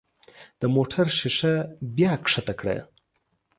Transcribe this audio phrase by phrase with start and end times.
[0.59, 1.55] د موټر ښيښه
[1.95, 2.77] بیا ښکته کړه.